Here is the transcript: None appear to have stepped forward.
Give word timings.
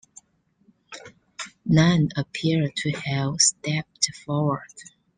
None 1.63 2.09
appear 2.17 2.71
to 2.75 2.89
have 2.91 3.39
stepped 3.39 4.09
forward. 4.25 4.65